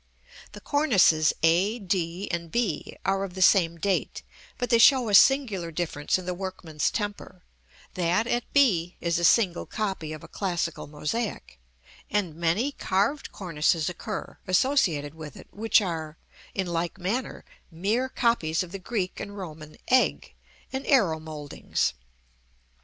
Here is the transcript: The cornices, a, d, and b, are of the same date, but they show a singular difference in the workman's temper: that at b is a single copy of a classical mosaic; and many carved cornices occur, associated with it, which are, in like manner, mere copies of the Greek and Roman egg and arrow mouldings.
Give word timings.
The 0.53 0.61
cornices, 0.61 1.31
a, 1.43 1.77
d, 1.77 2.27
and 2.31 2.49
b, 2.49 2.97
are 3.05 3.23
of 3.23 3.35
the 3.35 3.41
same 3.43 3.77
date, 3.77 4.23
but 4.57 4.71
they 4.71 4.79
show 4.79 5.09
a 5.09 5.13
singular 5.13 5.69
difference 5.69 6.17
in 6.17 6.25
the 6.25 6.33
workman's 6.33 6.89
temper: 6.89 7.43
that 7.93 8.25
at 8.25 8.51
b 8.51 8.97
is 8.99 9.19
a 9.19 9.23
single 9.23 9.67
copy 9.67 10.11
of 10.11 10.23
a 10.23 10.27
classical 10.27 10.87
mosaic; 10.87 11.59
and 12.09 12.33
many 12.33 12.71
carved 12.71 13.31
cornices 13.31 13.89
occur, 13.91 14.39
associated 14.47 15.13
with 15.13 15.35
it, 15.37 15.49
which 15.53 15.81
are, 15.81 16.17
in 16.55 16.65
like 16.65 16.97
manner, 16.97 17.45
mere 17.69 18.09
copies 18.09 18.63
of 18.63 18.71
the 18.71 18.79
Greek 18.79 19.19
and 19.19 19.37
Roman 19.37 19.77
egg 19.87 20.33
and 20.73 20.83
arrow 20.87 21.19
mouldings. 21.19 21.93